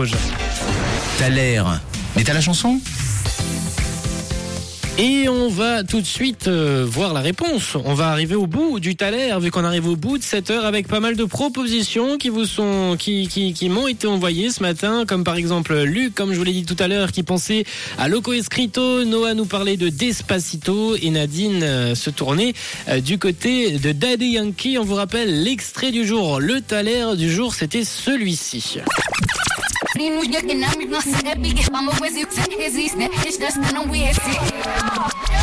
Rouge. 0.00 0.12
T'as 1.18 1.28
l'air. 1.28 1.78
Mais 2.16 2.24
t'as 2.24 2.32
la 2.32 2.40
chanson? 2.40 2.80
Et 4.96 5.28
on 5.28 5.48
va 5.48 5.84
tout 5.84 6.00
de 6.00 6.06
suite 6.06 6.48
euh, 6.48 6.86
voir 6.88 7.12
la 7.12 7.20
réponse. 7.20 7.76
On 7.84 7.92
va 7.92 8.08
arriver 8.08 8.34
au 8.34 8.46
bout 8.46 8.80
du 8.80 8.96
Thaler, 8.96 9.34
vu 9.40 9.50
qu'on 9.50 9.64
arrive 9.64 9.86
au 9.88 9.96
bout 9.96 10.16
de 10.16 10.22
cette 10.22 10.50
heure 10.50 10.64
avec 10.64 10.88
pas 10.88 11.00
mal 11.00 11.16
de 11.16 11.24
propositions 11.24 12.16
qui 12.16 12.30
vous 12.30 12.46
sont, 12.46 12.96
qui, 12.98 13.28
qui, 13.28 13.52
qui 13.52 13.68
m'ont 13.68 13.88
été 13.88 14.06
envoyées 14.06 14.50
ce 14.50 14.62
matin, 14.62 15.04
comme 15.06 15.22
par 15.22 15.36
exemple 15.36 15.78
Luc, 15.82 16.14
comme 16.14 16.32
je 16.32 16.38
vous 16.38 16.44
l'ai 16.44 16.52
dit 16.52 16.64
tout 16.64 16.76
à 16.82 16.88
l'heure, 16.88 17.12
qui 17.12 17.22
pensait 17.22 17.64
à 17.98 18.08
Loco 18.08 18.32
Escrito, 18.32 19.04
Noah 19.04 19.34
nous 19.34 19.46
parlait 19.46 19.76
de 19.76 19.90
Despacito 19.90 20.96
et 20.96 21.10
Nadine 21.10 21.62
euh, 21.62 21.94
se 21.94 22.08
tournait 22.08 22.54
euh, 22.88 23.00
du 23.00 23.18
côté 23.18 23.72
de 23.72 23.92
Daddy 23.92 24.32
Yankee. 24.32 24.78
On 24.78 24.84
vous 24.84 24.94
rappelle 24.94 25.42
l'extrait 25.42 25.92
du 25.92 26.06
jour. 26.06 26.40
Le 26.40 26.62
Thaler 26.62 27.16
du 27.16 27.30
jour, 27.30 27.54
c'était 27.54 27.84
celui-ci. 27.84 28.80
Sin 30.00 30.16
huya 30.16 30.40
que 30.40 30.52
en 30.52 30.62
la 30.62 30.70
misma 30.76 31.02
se 31.02 31.10
epique 31.30 31.62
Vamos 31.70 31.94
pues 31.98 32.14
si 32.14 32.24
usted 32.24 32.50
existe 32.58 33.10
It's 33.22 33.38
just 33.38 33.60
that 33.60 33.74
I'm 33.74 33.90
weird 33.90 34.16
Yo 34.16 35.42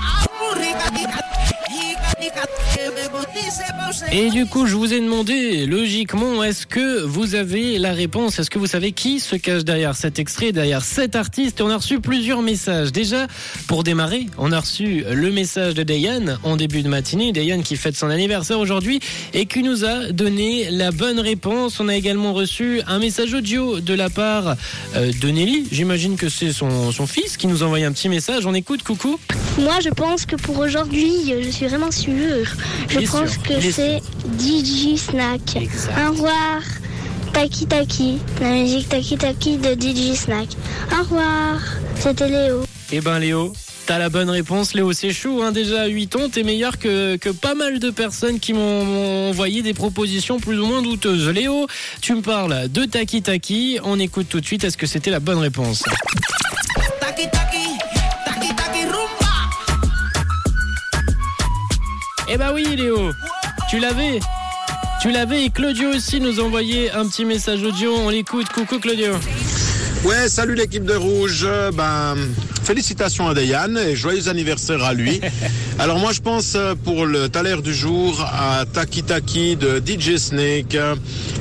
Aburrida 0.00 0.86
Hija, 0.98 1.20
hija, 1.68 2.14
hija 2.22 2.67
Et 4.12 4.30
du 4.30 4.46
coup, 4.46 4.66
je 4.66 4.74
vous 4.74 4.92
ai 4.92 5.00
demandé, 5.00 5.66
logiquement, 5.66 6.42
est-ce 6.42 6.66
que 6.66 7.02
vous 7.02 7.34
avez 7.34 7.78
la 7.78 7.92
réponse? 7.92 8.38
Est-ce 8.38 8.50
que 8.50 8.58
vous 8.58 8.66
savez 8.66 8.92
qui 8.92 9.20
se 9.20 9.36
cache 9.36 9.64
derrière 9.64 9.96
cet 9.96 10.18
extrait, 10.18 10.52
derrière 10.52 10.84
cet 10.84 11.16
artiste? 11.16 11.60
Et 11.60 11.62
on 11.62 11.70
a 11.70 11.76
reçu 11.76 12.00
plusieurs 12.00 12.42
messages. 12.42 12.92
Déjà, 12.92 13.26
pour 13.66 13.84
démarrer, 13.84 14.26
on 14.36 14.52
a 14.52 14.60
reçu 14.60 15.04
le 15.10 15.30
message 15.30 15.74
de 15.74 15.82
Dayan 15.82 16.38
en 16.42 16.56
début 16.56 16.82
de 16.82 16.88
matinée. 16.88 17.32
Dayan 17.32 17.62
qui 17.62 17.76
fête 17.76 17.96
son 17.96 18.10
anniversaire 18.10 18.58
aujourd'hui 18.58 19.00
et 19.32 19.46
qui 19.46 19.62
nous 19.62 19.84
a 19.84 20.12
donné 20.12 20.70
la 20.70 20.90
bonne 20.90 21.20
réponse. 21.20 21.80
On 21.80 21.88
a 21.88 21.94
également 21.94 22.34
reçu 22.34 22.82
un 22.86 22.98
message 22.98 23.32
audio 23.34 23.80
de 23.80 23.94
la 23.94 24.10
part 24.10 24.56
euh, 24.94 25.10
de 25.20 25.28
Nelly. 25.28 25.66
J'imagine 25.72 26.16
que 26.16 26.28
c'est 26.28 26.52
son, 26.52 26.92
son 26.92 27.06
fils 27.06 27.36
qui 27.36 27.46
nous 27.46 27.62
a 27.62 27.66
envoyé 27.66 27.86
un 27.86 27.92
petit 27.92 28.08
message. 28.08 28.46
On 28.46 28.54
écoute, 28.54 28.82
coucou. 28.82 29.18
Moi, 29.58 29.78
je 29.82 29.90
pense 29.90 30.26
que 30.26 30.36
pour 30.36 30.58
aujourd'hui, 30.58 31.32
je 31.42 31.50
suis 31.50 31.66
vraiment 31.66 31.90
sûre. 31.90 32.46
Je 32.88 33.00
pense 33.10 33.37
que 33.42 33.60
c'est 33.60 34.00
DJ 34.38 34.96
Snack. 34.96 35.56
Exact. 35.56 35.94
Au 35.98 36.10
revoir. 36.12 36.62
Taki 37.32 37.66
Taki, 37.66 38.18
la 38.40 38.50
musique 38.50 38.88
Taki 38.88 39.16
Taki 39.16 39.58
de 39.58 39.74
DJ 39.74 40.16
Snack. 40.16 40.48
Au 40.92 41.02
revoir. 41.02 41.60
C'était 41.96 42.28
Léo. 42.28 42.64
Eh 42.90 43.00
ben 43.00 43.18
Léo, 43.18 43.52
t'as 43.86 43.98
la 43.98 44.08
bonne 44.08 44.30
réponse. 44.30 44.74
Léo, 44.74 44.92
c'est 44.92 45.12
chou, 45.12 45.42
hein, 45.42 45.52
déjà 45.52 45.86
8 45.86 46.16
ans, 46.16 46.28
t'es 46.30 46.42
meilleur 46.42 46.78
que, 46.78 47.16
que 47.16 47.28
pas 47.30 47.54
mal 47.54 47.78
de 47.78 47.90
personnes 47.90 48.40
qui 48.40 48.54
m'ont 48.54 49.28
envoyé 49.30 49.62
des 49.62 49.74
propositions 49.74 50.40
plus 50.40 50.58
ou 50.58 50.66
moins 50.66 50.82
douteuses. 50.82 51.28
Léo, 51.28 51.66
tu 52.00 52.14
me 52.14 52.22
parles 52.22 52.68
de 52.68 52.84
Taki 52.84 53.22
Taki. 53.22 53.78
On 53.84 53.98
écoute 53.98 54.28
tout 54.28 54.40
de 54.40 54.46
suite, 54.46 54.64
est-ce 54.64 54.76
que 54.76 54.86
c'était 54.86 55.10
la 55.10 55.20
bonne 55.20 55.38
réponse 55.38 55.84
taki, 57.18 57.30
taki 57.30 57.47
Eh 62.30 62.36
bah 62.36 62.52
oui 62.54 62.76
Léo, 62.76 63.10
tu 63.70 63.78
l'avais 63.78 64.20
tu 65.00 65.12
l'avais 65.12 65.44
et 65.44 65.50
Claudio 65.50 65.90
aussi 65.90 66.20
nous 66.20 66.40
a 66.40 66.42
envoyé 66.42 66.90
un 66.90 67.06
petit 67.06 67.24
message 67.24 67.62
audio. 67.62 67.94
On 67.96 68.08
l'écoute. 68.08 68.48
Coucou 68.48 68.80
Claudio. 68.80 69.12
Ouais, 70.04 70.28
salut 70.28 70.56
l'équipe 70.56 70.84
de 70.84 70.94
Rouge. 70.94 71.46
Ben, 71.74 72.16
félicitations 72.68 73.26
à 73.26 73.32
Dayan 73.32 73.76
et 73.76 73.96
joyeux 73.96 74.28
anniversaire 74.28 74.84
à 74.84 74.92
lui. 74.92 75.22
Alors 75.78 75.98
moi 75.98 76.12
je 76.12 76.20
pense 76.20 76.52
euh, 76.54 76.74
pour 76.74 77.06
le 77.06 77.30
taler 77.30 77.56
du 77.62 77.72
jour 77.72 78.20
à 78.20 78.66
Taki 78.70 79.04
Taki 79.04 79.56
de 79.56 79.82
DJ 79.82 80.18
Snake. 80.18 80.76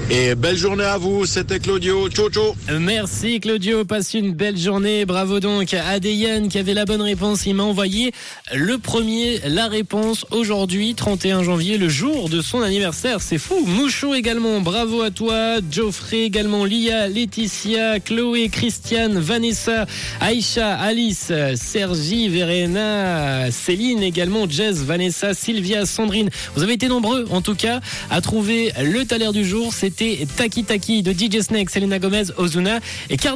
Et 0.09 0.35
belle 0.35 0.55
journée 0.55 0.85
à 0.85 0.97
vous, 0.97 1.25
c'était 1.25 1.59
Claudio. 1.59 2.07
Ciao 2.07 2.29
ciao. 2.29 2.55
Merci 2.79 3.41
Claudio, 3.41 3.83
passe 3.83 4.13
une 4.13 4.31
belle 4.33 4.57
journée. 4.57 5.03
Bravo 5.03 5.41
donc 5.41 5.73
à 5.73 5.99
Dayan 5.99 6.47
qui 6.47 6.59
avait 6.59 6.73
la 6.73 6.85
bonne 6.85 7.01
réponse. 7.01 7.45
Il 7.45 7.55
m'a 7.55 7.63
envoyé 7.63 8.13
le 8.53 8.77
premier, 8.77 9.41
la 9.47 9.67
réponse 9.67 10.25
aujourd'hui, 10.31 10.95
31 10.95 11.43
janvier, 11.43 11.77
le 11.77 11.89
jour 11.89 12.29
de 12.29 12.39
son 12.39 12.61
anniversaire. 12.61 13.19
C'est 13.19 13.37
fou. 13.37 13.65
Mouchou 13.65 14.13
également, 14.13 14.61
bravo 14.61 15.01
à 15.01 15.11
toi. 15.11 15.57
Geoffrey 15.69 16.21
également, 16.21 16.63
Lia, 16.63 17.09
Laetitia, 17.09 17.99
Chloé, 17.99 18.47
Christiane, 18.47 19.19
Vanessa, 19.19 19.87
Aïcha, 20.21 20.73
Alice, 20.75 21.16
Sergi, 21.55 22.29
Verena, 22.29 23.51
Céline 23.51 24.03
également, 24.03 24.49
Jess, 24.49 24.77
Vanessa, 24.77 25.33
Sylvia, 25.33 25.85
Sandrine. 25.85 26.29
Vous 26.55 26.63
avez 26.63 26.73
été 26.73 26.87
nombreux 26.87 27.25
en 27.31 27.41
tout 27.41 27.55
cas 27.55 27.79
à 28.09 28.21
trouver 28.21 28.71
le 28.81 29.03
taler 29.05 29.31
du 29.31 29.43
jour. 29.45 29.73
C'était 29.73 30.27
Taki 30.37 30.63
Taki 30.63 31.03
de 31.03 31.11
DJ 31.11 31.41
Snake, 31.41 31.69
Selena 31.69 31.99
Gomez, 31.99 32.25
Ozuna 32.37 32.79
et 33.09 33.17
Cardi. 33.17 33.35